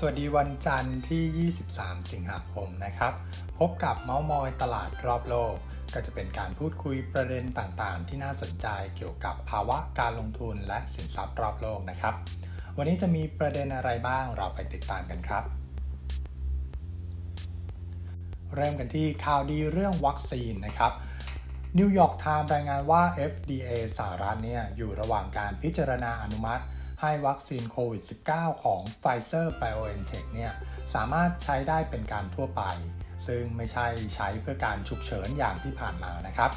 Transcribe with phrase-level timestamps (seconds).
[0.00, 3.12] สวัสดีวันจันทร์ที่ 23 สิงหาคมนะครับ
[3.58, 5.54] พบกับเม้าท์มอยตลาดรอบโลก
[5.94, 8.66] ก็จะเป็นการพูดคุยประเด็นต่างๆ ที่น่าสนใจ
[8.96, 12.14] เกี่ยวกับภาวะการลงทุนและสินทรัพย์รอบโลกนะครับ
[12.76, 15.44] วันนี้จะมีประเด็นอะไรบ้างเราไปติดตามกันครับ
[18.54, 20.92] เริ่มกันที่ข่าวดีเรื่องวัคซีนนะครับ
[21.78, 26.64] New York Times รายงานว่า FDA สหรัฐเนี่ยอยู่ระหว่างการพิจารณาอนุมัติ
[27.00, 30.52] ให้วัคซีนโควิด -19 ของ Pfizer BioNTech เนี่ย
[30.94, 32.62] สามารถใช้ได้เป็นการทั่วไป
[33.26, 36.50] ซึ่งไม่ใช่ใช้เพื่อการฉุกเฉินอย่างที่ผ่านมานะครับ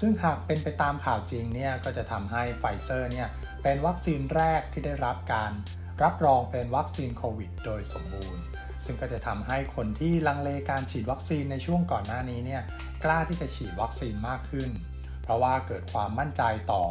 [0.00, 3.28] ซึ่งหากเป็นไปตามข่าวจริงเนี่ยก็จะทำให้ไฟเซอร์เนี่ย
[3.62, 5.52] เป็นวัคซีนแรกที่ได้รับการ
[6.02, 8.42] รับรองเป็นวัคซีนโควิด โดยสมบูรณ์
[8.84, 12.62] ซึ่งก็จะทำให้คนที่ลังเลการฉีดวัคซีนในช่วงก่อนหน้านี้เนี่ย
[13.04, 14.70] กล้าที่จะฉีดวัคซีนมากขึ้น
[15.22, 16.42] เพราะว่าเกิดความมั่นใจ
[16.72, 16.84] ต่อ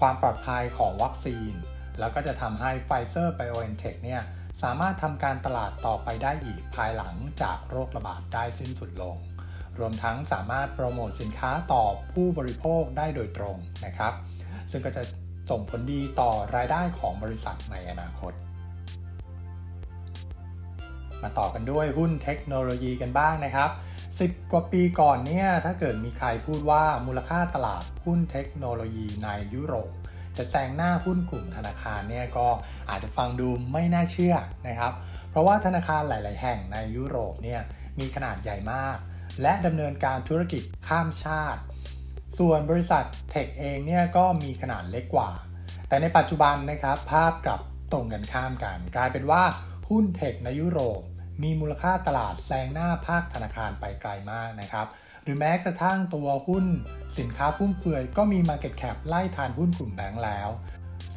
[0.00, 1.52] ความปลอดภัยของวัคซีน
[1.98, 4.22] แล้วก็จะทำให้ Pfizer BioNTech เนี่ย
[4.62, 9.16] สามารถทำการตลาดต่อไปได้อีกภายหลังจากโรคระบาดได้สิ้นสุดลง
[9.78, 14.12] รวมทั้งสามารถโปรโมทสินค้าต่อผู้บริโภคได้โดยตรงนะครับ
[14.70, 15.02] ซึ่งก็จะ
[15.50, 18.32] ส่งผลดีต่อรายได้ของบริษัทในอนาคต
[21.22, 23.70] มาต่อกันด้วยหุ้นเทคโนโลยีกันบ้างนะครับ
[24.10, 29.90] 10 กว่าปีก่อนเนี่ยถ้าเกิดมีใครพูดว่ามูลค่าตลาดหุ้นเทคโนโลยีในยุโรป
[30.38, 32.48] จะแซงหน้าหุ้นกลุ่มธนาคารเนี่ยก็
[32.90, 34.34] อาจจะฟังดูไม่น่าเชื่อ
[34.68, 34.92] นะครับ
[35.30, 37.60] เพราะว่าธนาคารหลาย ๆ แห่งในยุโรปเนี่ย
[38.00, 38.96] มีขนาดใหญ่มาก
[39.42, 41.60] และดำเนินการธุรกิจข้ามชาติ
[42.38, 45.30] ส่วนบริษัทเทคเองเนี่ยก็มีขนาดเล็กกว่า
[45.88, 47.60] แต่ในปัจจุบันนะครับภาพกลับ
[47.92, 49.42] ตรงกันข้ามกัน กลายเป็นว่า
[49.88, 51.00] หุ้นเทคในยุโรป
[51.42, 54.86] มีมูลค่าตลาดแซงหน้าภาคธนาคารไปไกลมากนะครับ
[55.22, 56.64] หรือแม้กระทั่งตัวหุ้น
[57.18, 60.48] สินค้าฟุ่มเฟือยก็มี Market Cap ไล่ทานหุ้นกลุ่มแบงก์แล้ว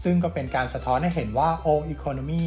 [0.04, 2.46] ซึ่งก็เป็นการสะท้อนให้เห็นว่า o economy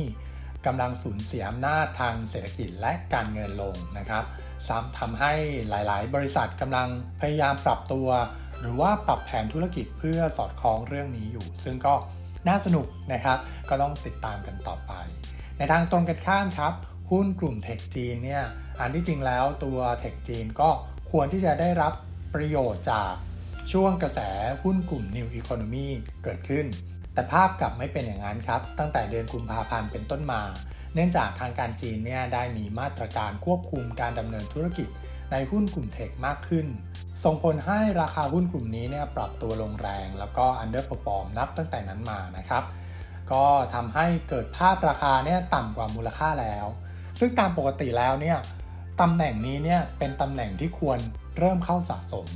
[0.66, 4.24] กำลังสูญเสียอำนาจทางเศรษฐกิจและการเงินลงนะครับ
[4.68, 5.32] ซ้ำทำให้
[5.68, 6.88] หลาย ๆ บริษัทกำลัง
[7.20, 8.08] พยายามปรับตัว
[8.60, 11.94] หรือว่าปรับแผนธุรกิจเพื่อสอดคล้องเรื่องนี้อยู่ ซึ่งก็
[12.48, 14.92] น่าสนุกนะครับ ก็ต้องติดตามกันต่อไป
[15.58, 16.74] ในทางตรงกันข้ามครับ
[17.14, 18.44] หุ้นกลุ่มเทคจีนเนี่ย
[18.80, 20.70] อันที่จริงแล้วตัวเทคจีนก็
[21.10, 21.92] ควรที่จะได้รับ
[22.34, 23.12] ประโยชน์จาก
[23.72, 24.20] ช่วงกระแส
[24.62, 25.88] หุ้นกลุ่ม New Economy
[26.24, 26.66] เกิดขึ้น
[27.14, 30.42] แต่ภาพกลับไม่เป็นอย่างนั้นครับ ตั้งแต่เดือนกุมภาพันธ์เป็นต้นมา
[30.94, 34.88] เนื่องจากทางการจีนเนี่ยได้มีมาตรการควบคุมการดำเนินธุรกิจ
[35.32, 36.66] ในหุ้นกลุ่มเทคมากขึ้น
[37.24, 42.64] ส่งผลให้ราคาหุ้นกลุ่มนี้เนี่ยปรับตัวลงแรง แล้วก็ underperform นับตั้งแต่นั้นมานะครับ
[43.32, 43.44] ก็
[43.74, 46.66] ทำให้เกิดภาพราคาเนี่ยต่ำกว่ามูลค่าแล้ว
[47.18, 48.38] ซึ่งตามปกติแล้วเนี่ย
[49.00, 50.98] ตำแหน่งนี้เนี่ยเป็นตำแหน่งที่ควร
[51.38, 52.28] เริ่มเข้าสะสม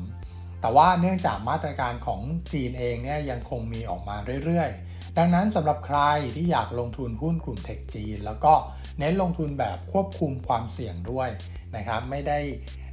[0.60, 2.20] แต่ว่าเนื่องจากมาตรการของ
[2.52, 5.98] จีนเองเนี่ยยังคงมีออกมาเรื่อยๆ ดังนั้นสำหรับใคร
[6.36, 8.54] ที่อยากลงทุนหุ้นกลุ่มเทคจีน แล้วก็
[8.98, 11.28] เน้นลงทุนแบบควบคุมความเสี่ยงด้วย
[11.76, 12.38] นะครับไม่ได้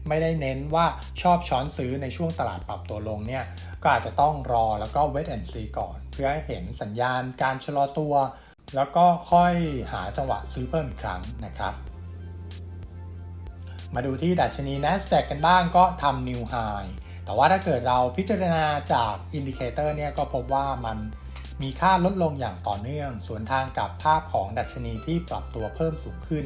[0.07, 0.85] ไม่ได้เน้นว่า
[1.21, 3.43] ชอบช้อนซื้อในช่วงตลาดปรับตัวลงเนี่ย
[3.81, 8.13] ก็อาจจะต้องรอแล้วก็ wait and see ก่อน เพื่อให้เห็นสัญญาณการชะลอตัว
[8.75, 9.53] แล้วก็ค่อย
[9.91, 11.73] หาจังหวะซื้อเพิ่มอีกครั้งนะครับ
[13.93, 16.89] มาดูที่ดัชนี NASDAQ กันบ้างก็ทำ New High
[17.25, 20.97] แต่ว่าถ้าเกิดเราพิจารณาจาก indicator เนี่ยก็พบว่ามัน
[21.61, 26.45] มีค่าลดลงอย่างต่อเนื่อง สวนทางกับภาพของดัชนีที่ปรับตัวเพิ่มสูงขึ้น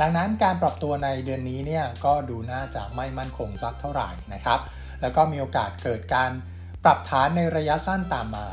[0.00, 4.60] ดังนั้นการปรับตัวในเดือนนี้เนี่ยก็ดูน่าจะไม่มั่นคงสักเท่าไหร่นะครับ
[5.00, 6.30] แล้วก็มีโอกาสเกิดการ
[6.84, 8.48] ปรับฐานในระยะสั้นตามมา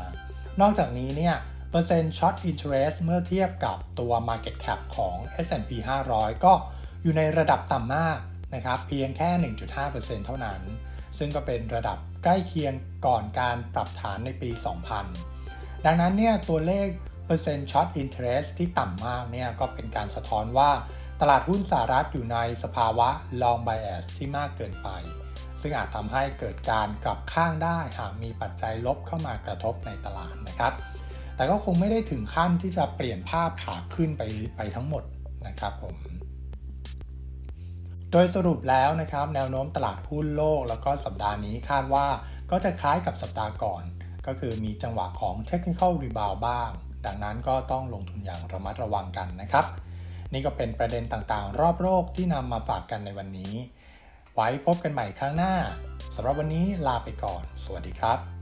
[0.60, 1.36] นอกจากนี้เนี่ย
[1.70, 5.70] เปอร์เซ็นต์ short interest เมื่อเทียบกับตัว Market Cap ของ S&P
[6.10, 6.52] 500 ก็
[7.02, 8.18] อยู่ในระดับต่ำมาก
[8.54, 9.30] นะครับเพียงแค่
[9.78, 10.60] 1.5%เท่านั้น
[11.18, 12.72] ซึ่งก็เป็นระดับใกล้เคียง
[13.06, 14.50] ก่อนการปรับฐานในปี
[15.18, 16.88] 2000 ดังนั้นเนี่ยตัวเลข
[17.26, 20.70] เปอร์เซ็นต์ short interest ที่ต่ำมากเนี่ยก็เป็นการสะท้อนว่า
[21.20, 23.08] ตลาดหุ้นสหรัฐอยู่ในสภาวะ
[23.42, 24.88] long bias ที่มากเกินไป
[25.60, 30.74] ซึ่งอาจทำให้เกิดการกลับข้างได้หากมีปัจจัยลบเข้ามากระทบในตลาดนะครับ
[31.38, 34.22] แต่ก็คงไม่ได้ถึงขั้นที่จะเปลี่ยนภาพขาขึ้นไป
[34.56, 35.04] ไปทั้งหมด
[35.46, 35.94] นะครับผม
[38.12, 42.06] โดยสรุปแล้วนะครับ แนวโน้มตลาดหุ้นโลก แล้วก็สัปดาห์นี้คาดว่า
[42.50, 43.82] ก็จะคล้ายกับสัปดาห์ก่อน
[44.26, 46.70] ก็คือมีจังหวะของ Technical Rebound บ้าง
[47.06, 49.66] ดังนั้นก็ต้องลงทุนอย่างระมัดระวังกันนะครับ
[50.32, 53.54] นี่ก็เป็นประเด็นต่างๆ รอบโลกที่นำมาฝากกันในวันนี้
[54.34, 55.54] ไว้พบกันใหม่ครั้งหน้า
[56.14, 58.37] สำหรับวันนี้ลาไปก่อน สวัสดีครับ